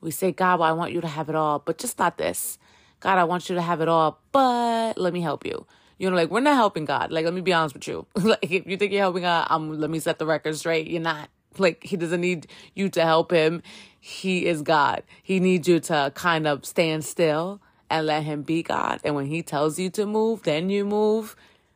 We 0.01 0.09
say, 0.09 0.31
God, 0.31 0.59
well, 0.59 0.69
I 0.69 0.71
want 0.71 0.93
you 0.93 1.01
to 1.01 1.07
have 1.07 1.29
it 1.29 1.35
all, 1.35 1.59
but 1.59 1.77
just 1.77 1.99
not 1.99 2.17
this. 2.17 2.57
God, 2.99 3.19
I 3.19 3.23
want 3.23 3.47
you 3.47 3.55
to 3.55 3.61
have 3.61 3.81
it 3.81 3.87
all, 3.87 4.19
but 4.31 4.97
let 4.97 5.13
me 5.13 5.21
help 5.21 5.45
you. 5.45 5.67
You 5.99 6.09
know, 6.09 6.15
like 6.15 6.31
we're 6.31 6.39
not 6.39 6.55
helping 6.55 6.85
God. 6.85 7.11
Like, 7.11 7.23
let 7.23 7.35
me 7.35 7.41
be 7.41 7.53
honest 7.53 7.75
with 7.75 7.87
you. 7.87 8.07
like, 8.15 8.39
if 8.41 8.65
you 8.65 8.77
think 8.77 8.91
you're 8.91 9.01
helping 9.01 9.21
God, 9.21 9.47
um, 9.51 9.79
let 9.79 9.91
me 9.91 9.99
set 9.99 10.17
the 10.17 10.25
record 10.25 10.55
straight. 10.55 10.87
You're 10.87 11.01
not. 11.01 11.29
Like, 11.57 11.85
he 11.85 11.95
doesn't 11.95 12.19
need 12.19 12.47
you 12.73 12.89
to 12.89 13.01
help 13.01 13.31
him. 13.31 13.63
He 13.97 14.45
is 14.45 14.61
God. 14.61 15.03
He 15.23 15.39
needs 15.39 15.69
you 15.69 15.79
to 15.81 16.11
kind 16.13 16.47
of 16.47 16.65
stand 16.65 17.05
still 17.05 17.61
and 17.89 18.07
let 18.07 18.23
him 18.23 18.41
be 18.41 18.61
God. 18.61 18.99
And 19.05 19.15
when 19.15 19.27
he 19.27 19.41
tells 19.41 19.79
you 19.79 19.89
to 19.91 20.05
move, 20.05 20.43
then 20.43 20.69
you 20.69 20.83
move. 20.83 21.35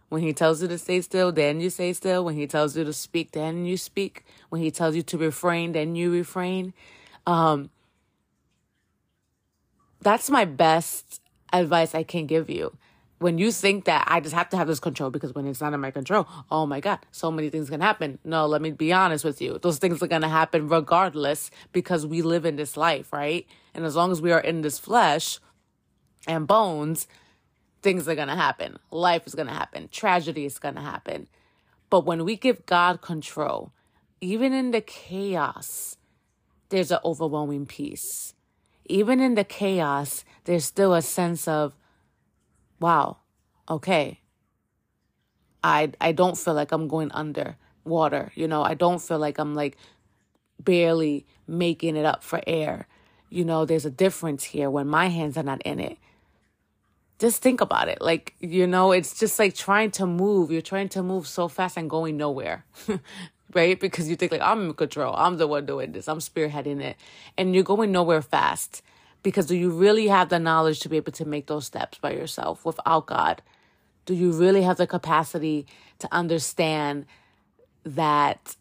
When 0.10 0.22
he 0.22 0.34
tells 0.34 0.62
you 0.62 0.68
to 0.68 0.78
stay 0.78 1.02
still, 1.02 1.32
then 1.32 1.62
you 1.62 1.70
stay 1.70 1.94
still. 1.94 2.26
When 2.26 2.36
he 2.36 2.48
tells 2.48 2.76
you 2.76 2.84
to 2.84 2.94
speak, 2.94 3.32
then 3.32 3.66
you 3.66 3.78
speak. 3.78 4.26
When 4.50 4.62
he 4.62 4.72
tells 4.72 4.96
you 4.96 5.04
to 5.04 5.18
refrain, 5.18 5.72
then 5.72 5.96
you 5.96 6.12
refrain. 6.12 6.74
Um, 7.28 7.70
that's 10.02 10.30
my 10.30 10.46
best 10.46 11.22
advice 11.54 11.94
I 11.94 12.04
can 12.04 12.26
give 12.26 12.50
you 12.50 12.76
when 13.20 13.38
you 13.38 13.52
think 13.52 13.86
that 13.86 14.06
I 14.08 14.20
just 14.22 14.34
have 14.34 14.50
to 14.50 14.58
have 14.58 14.68
this 14.68 14.80
control 14.80 15.10
because 15.10 15.36
when 15.36 15.46
it's 15.46 15.62
not 15.62 15.74
in 15.74 15.80
my 15.80 15.92
control, 15.92 16.28
oh 16.50 16.66
my 16.66 16.80
God, 16.80 17.00
so 17.12 17.32
many 17.32 17.50
things 17.50 17.70
can 17.70 17.82
happen. 17.82 18.18
No, 18.24 18.48
let 18.48 18.62
me 18.62 18.72
be 18.72 18.92
honest 18.92 19.24
with 19.24 19.42
you. 19.42 19.60
Those 19.62 19.78
things 19.78 20.02
are 20.02 20.08
going 20.08 20.22
to 20.22 20.30
happen 20.30 20.70
regardless 20.70 21.52
because 21.72 22.06
we 22.06 22.22
live 22.22 22.46
in 22.46 22.56
this 22.56 22.78
life, 22.78 23.14
right? 23.14 23.46
And 23.74 23.86
as 23.86 23.96
long 23.96 24.12
as 24.12 24.22
we 24.22 24.32
are 24.32 24.40
in 24.40 24.62
this 24.62 24.80
flesh 24.80 25.40
and 26.28 26.48
bones, 26.48 27.08
things 27.82 28.08
are 28.08 28.16
going 28.16 28.28
to 28.28 28.36
happen. 28.36 28.78
Life 28.92 29.26
is 29.28 29.36
going 29.36 29.48
to 29.48 29.54
happen. 29.54 29.90
Tragedy 29.90 30.46
is 30.46 30.60
going 30.60 30.76
to 30.76 30.82
happen. 30.82 31.28
But 31.90 32.06
when 32.06 32.26
we 32.26 32.36
give 32.36 32.66
God 32.66 33.02
control, 33.02 33.72
even 34.22 34.54
in 34.54 34.72
the 34.72 34.82
chaos, 34.82 35.98
there's 36.70 36.92
an 36.92 37.00
overwhelming 37.04 37.66
peace. 37.66 38.34
Even 38.86 39.20
in 39.20 39.36
the 39.36 39.44
chaos, 39.44 40.24
there's 40.46 40.66
still 40.66 40.94
a 40.94 41.02
sense 41.02 41.48
of 41.48 41.74
wow, 42.80 43.18
okay. 43.70 44.20
I 45.64 45.92
I 46.00 46.12
don't 46.12 46.38
feel 46.38 46.54
like 46.54 46.72
I'm 46.72 46.88
going 46.88 47.12
under 47.12 47.58
water, 47.84 48.32
you 48.36 48.48
know. 48.48 48.64
I 48.64 48.74
don't 48.74 49.02
feel 49.02 49.20
like 49.20 49.38
I'm 49.38 49.56
like 49.56 49.78
barely 50.60 51.26
making 51.48 51.96
it 51.96 52.06
up 52.06 52.24
for 52.24 52.42
air. 52.48 52.88
You 53.30 53.46
know, 53.46 53.66
there's 53.66 53.86
a 53.86 53.92
difference 53.92 54.44
here 54.44 54.70
when 54.70 54.88
my 54.88 55.08
hands 55.08 55.38
are 55.38 55.44
not 55.44 55.62
in 55.64 55.80
it. 55.80 55.98
Just 57.20 57.42
think 57.42 57.60
about 57.60 57.90
it. 57.90 58.02
Like, 58.02 58.34
you 58.40 58.66
know, 58.66 58.92
it's 58.92 59.20
just 59.20 59.38
like 59.40 59.54
trying 59.54 59.92
to 59.92 60.06
move. 60.06 60.52
You're 60.52 60.62
trying 60.62 60.90
to 60.90 61.04
move 61.04 61.28
so 61.28 61.48
fast 61.48 61.78
and 61.78 61.90
going 61.90 62.16
nowhere. 62.18 62.66
right? 63.54 63.80
Because 63.80 64.10
you 64.10 64.16
think 64.16 64.32
like 64.32 64.42
I'm 64.42 64.68
in 64.68 64.74
control. 64.74 65.14
I'm 65.16 65.38
the 65.38 65.48
one 65.48 65.66
doing 65.66 65.92
this. 65.92 66.08
I'm 66.08 66.20
spearheading 66.20 66.82
it. 66.82 66.98
And 67.38 67.54
you're 67.54 67.64
going 67.64 67.92
nowhere 67.92 68.22
fast. 68.22 68.82
Because 69.22 69.48
do 69.48 69.56
you 69.56 69.70
really 69.70 70.08
have 70.08 70.30
the 70.30 70.40
knowledge 70.40 70.80
to 70.82 70.90
be 70.90 70.98
able 70.98 71.12
to 71.14 71.26
make 71.26 71.48
those 71.48 71.66
steps 71.66 71.98
by 71.98 72.12
yourself 72.14 72.64
without 72.64 73.06
God? 73.06 73.42
Do 74.06 74.14
you 74.14 74.32
really 74.32 74.62
have 74.62 74.78
the 74.78 74.88
capacity 74.88 75.68
to 76.00 76.08
understand 76.12 77.06
that 77.84 78.56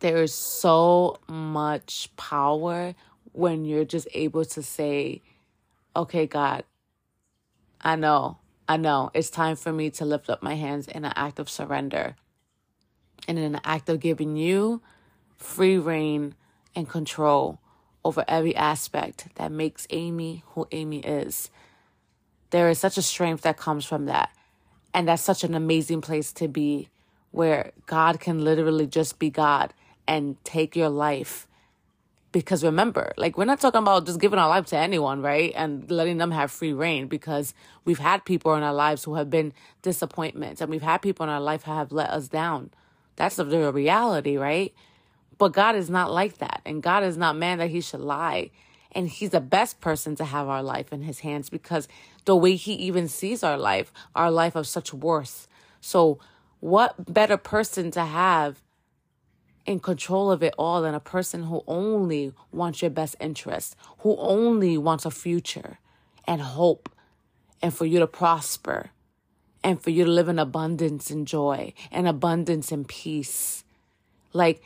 there 0.00 0.22
is 0.22 0.34
so 0.34 1.18
much 1.28 2.10
power 2.16 2.94
when 3.32 3.64
you're 3.64 3.84
just 3.84 4.08
able 4.12 4.44
to 4.44 4.62
say, 4.62 5.22
okay, 5.96 6.26
God, 6.26 6.64
I 7.80 7.96
know, 7.96 8.38
I 8.68 8.76
know, 8.76 9.10
it's 9.14 9.30
time 9.30 9.56
for 9.56 9.72
me 9.72 9.90
to 9.90 10.04
lift 10.04 10.30
up 10.30 10.42
my 10.42 10.54
hands 10.54 10.88
in 10.88 11.04
an 11.04 11.12
act 11.16 11.38
of 11.38 11.50
surrender 11.50 12.16
and 13.28 13.38
in 13.38 13.54
an 13.54 13.60
act 13.64 13.88
of 13.88 14.00
giving 14.00 14.36
you 14.36 14.82
free 15.36 15.78
reign 15.78 16.34
and 16.74 16.88
control 16.88 17.60
over 18.04 18.24
every 18.28 18.54
aspect 18.54 19.28
that 19.36 19.50
makes 19.50 19.86
Amy 19.90 20.42
who 20.48 20.66
Amy 20.72 21.00
is. 21.00 21.50
There 22.50 22.68
is 22.68 22.78
such 22.78 22.98
a 22.98 23.02
strength 23.02 23.42
that 23.42 23.56
comes 23.56 23.84
from 23.84 24.06
that. 24.06 24.30
And 24.92 25.08
that's 25.08 25.22
such 25.22 25.42
an 25.42 25.54
amazing 25.54 26.02
place 26.02 26.32
to 26.34 26.46
be 26.46 26.88
where 27.32 27.72
God 27.86 28.20
can 28.20 28.44
literally 28.44 28.86
just 28.86 29.18
be 29.18 29.28
God 29.28 29.74
and 30.06 30.36
take 30.44 30.76
your 30.76 30.88
life. 30.88 31.48
Because 32.34 32.64
remember, 32.64 33.12
like 33.16 33.38
we're 33.38 33.44
not 33.44 33.60
talking 33.60 33.78
about 33.78 34.06
just 34.06 34.18
giving 34.18 34.40
our 34.40 34.48
life 34.48 34.66
to 34.66 34.76
anyone, 34.76 35.22
right? 35.22 35.52
And 35.54 35.88
letting 35.88 36.18
them 36.18 36.32
have 36.32 36.50
free 36.50 36.72
reign 36.72 37.06
because 37.06 37.54
we've 37.84 38.00
had 38.00 38.24
people 38.24 38.56
in 38.56 38.64
our 38.64 38.74
lives 38.74 39.04
who 39.04 39.14
have 39.14 39.30
been 39.30 39.52
disappointments 39.82 40.60
and 40.60 40.68
we've 40.68 40.82
had 40.82 40.98
people 40.98 41.22
in 41.22 41.30
our 41.30 41.40
life 41.40 41.62
who 41.62 41.70
have 41.70 41.92
let 41.92 42.10
us 42.10 42.26
down. 42.26 42.70
That's 43.14 43.36
the 43.36 43.72
reality, 43.72 44.36
right? 44.36 44.74
But 45.38 45.52
God 45.52 45.76
is 45.76 45.88
not 45.88 46.10
like 46.10 46.38
that. 46.38 46.60
And 46.66 46.82
God 46.82 47.04
is 47.04 47.16
not 47.16 47.36
man 47.36 47.58
that 47.58 47.70
he 47.70 47.80
should 47.80 48.00
lie. 48.00 48.50
And 48.90 49.08
he's 49.08 49.30
the 49.30 49.40
best 49.40 49.80
person 49.80 50.16
to 50.16 50.24
have 50.24 50.48
our 50.48 50.62
life 50.62 50.92
in 50.92 51.02
his 51.02 51.20
hands 51.20 51.48
because 51.48 51.86
the 52.24 52.34
way 52.34 52.56
he 52.56 52.72
even 52.74 53.06
sees 53.06 53.44
our 53.44 53.56
life, 53.56 53.92
our 54.16 54.32
life 54.32 54.56
of 54.56 54.66
such 54.66 54.92
worth. 54.92 55.46
So, 55.80 56.18
what 56.58 57.12
better 57.12 57.36
person 57.36 57.92
to 57.92 58.04
have 58.04 58.60
in 59.66 59.80
control 59.80 60.30
of 60.30 60.42
it 60.42 60.54
all 60.58 60.82
than 60.82 60.94
a 60.94 61.00
person 61.00 61.44
who 61.44 61.62
only 61.66 62.32
wants 62.52 62.82
your 62.82 62.90
best 62.90 63.16
interest, 63.20 63.76
who 63.98 64.16
only 64.18 64.76
wants 64.76 65.04
a 65.04 65.10
future 65.10 65.78
and 66.26 66.40
hope 66.40 66.88
and 67.62 67.72
for 67.72 67.86
you 67.86 67.98
to 67.98 68.06
prosper 68.06 68.90
and 69.62 69.80
for 69.80 69.90
you 69.90 70.04
to 70.04 70.10
live 70.10 70.28
in 70.28 70.38
abundance 70.38 71.10
and 71.10 71.26
joy 71.26 71.72
and 71.90 72.06
abundance 72.06 72.70
and 72.70 72.86
peace. 72.86 73.64
Like, 74.32 74.62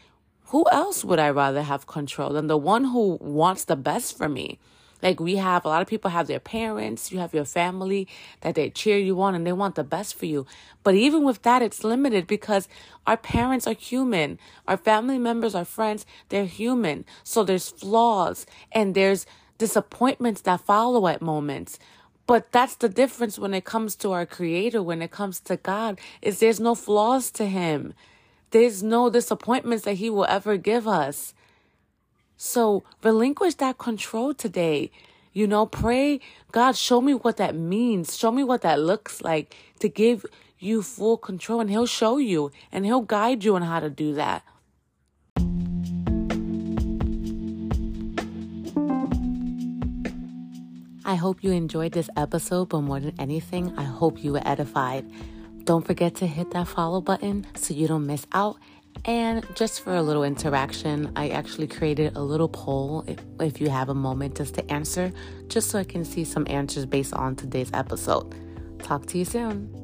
who 0.46 0.64
else 0.72 1.04
would 1.04 1.18
I 1.18 1.30
rather 1.30 1.62
have 1.62 1.86
control 1.86 2.30
than 2.30 2.46
the 2.46 2.56
one 2.56 2.84
who 2.84 3.18
wants 3.20 3.64
the 3.64 3.76
best 3.76 4.16
for 4.16 4.28
me? 4.28 4.58
Like 5.02 5.20
we 5.20 5.36
have 5.36 5.64
a 5.64 5.68
lot 5.68 5.82
of 5.82 5.88
people 5.88 6.10
have 6.10 6.26
their 6.26 6.40
parents, 6.40 7.12
you 7.12 7.18
have 7.18 7.34
your 7.34 7.44
family 7.44 8.08
that 8.40 8.54
they 8.54 8.70
cheer 8.70 8.98
you 8.98 9.20
on 9.22 9.34
and 9.34 9.46
they 9.46 9.52
want 9.52 9.76
the 9.76 9.84
best 9.84 10.14
for 10.14 10.26
you. 10.26 10.46
But 10.82 10.94
even 10.94 11.24
with 11.24 11.42
that, 11.42 11.62
it's 11.62 11.84
limited 11.84 12.26
because 12.26 12.68
our 13.06 13.16
parents 13.16 13.66
are 13.66 13.74
human. 13.74 14.38
Our 14.66 14.76
family 14.76 15.18
members, 15.18 15.54
our 15.54 15.64
friends, 15.64 16.04
they're 16.30 16.46
human. 16.46 17.04
So 17.22 17.44
there's 17.44 17.68
flaws 17.68 18.46
and 18.72 18.94
there's 18.94 19.26
disappointments 19.58 20.40
that 20.42 20.60
follow 20.60 21.06
at 21.06 21.22
moments. 21.22 21.78
But 22.26 22.52
that's 22.52 22.76
the 22.76 22.90
difference 22.90 23.38
when 23.38 23.54
it 23.54 23.64
comes 23.64 23.96
to 23.96 24.12
our 24.12 24.26
creator, 24.26 24.82
when 24.82 25.00
it 25.00 25.10
comes 25.10 25.40
to 25.40 25.56
God, 25.56 25.98
is 26.20 26.40
there's 26.40 26.60
no 26.60 26.74
flaws 26.74 27.30
to 27.32 27.46
him. 27.46 27.94
There's 28.50 28.82
no 28.82 29.10
disappointments 29.10 29.84
that 29.84 29.94
he 29.94 30.10
will 30.10 30.26
ever 30.26 30.56
give 30.56 30.86
us. 30.86 31.34
So 32.38 32.84
relinquish 33.02 33.56
that 33.56 33.78
control 33.78 34.32
today. 34.32 34.92
You 35.32 35.48
know, 35.48 35.66
pray, 35.66 36.20
God, 36.52 36.76
show 36.76 37.00
me 37.00 37.12
what 37.12 37.36
that 37.36 37.56
means. 37.56 38.16
Show 38.16 38.30
me 38.30 38.44
what 38.44 38.62
that 38.62 38.78
looks 38.78 39.20
like 39.22 39.56
to 39.80 39.88
give 39.88 40.24
you 40.58 40.82
full 40.82 41.18
control. 41.18 41.60
And 41.60 41.68
He'll 41.68 41.86
show 41.86 42.16
you 42.18 42.52
and 42.70 42.86
He'll 42.86 43.02
guide 43.02 43.42
you 43.42 43.56
on 43.56 43.62
how 43.62 43.80
to 43.80 43.90
do 43.90 44.14
that. 44.14 44.44
I 51.04 51.16
hope 51.16 51.42
you 51.42 51.50
enjoyed 51.50 51.92
this 51.92 52.10
episode, 52.16 52.68
but 52.68 52.82
more 52.82 53.00
than 53.00 53.14
anything, 53.18 53.76
I 53.76 53.84
hope 53.84 54.22
you 54.22 54.32
were 54.32 54.46
edified. 54.46 55.10
Don't 55.64 55.84
forget 55.84 56.14
to 56.16 56.26
hit 56.26 56.52
that 56.52 56.68
follow 56.68 57.00
button 57.00 57.46
so 57.56 57.74
you 57.74 57.88
don't 57.88 58.06
miss 58.06 58.26
out 58.32 58.58
and 59.04 59.46
just 59.54 59.82
for 59.82 59.94
a 59.94 60.02
little 60.02 60.24
interaction, 60.24 61.12
I 61.16 61.28
actually 61.30 61.66
created 61.66 62.16
a 62.16 62.22
little 62.22 62.48
poll 62.48 63.04
if, 63.06 63.18
if, 63.40 63.60
you 63.60 63.68
have 63.68 63.88
a 63.88 63.94
moment 63.94 64.36
just 64.36 64.54
to 64.54 64.72
answer, 64.72 65.12
just 65.48 65.70
so 65.70 65.78
I 65.78 65.84
can 65.84 66.04
see 66.04 66.24
some 66.24 66.46
answers 66.48 66.86
based 66.86 67.14
on 67.14 67.36
today's 67.36 67.70
episode. 67.72 68.34
Talk 68.82 69.06
to 69.06 69.18
you 69.18 69.24
soon. 69.24 69.74